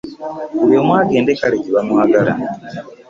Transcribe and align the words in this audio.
Buli 0.59 0.75
omu 0.81 0.91
agende 1.01 1.31
kale 1.39 1.55
gye 1.61 1.71
bamwagala. 1.75 2.33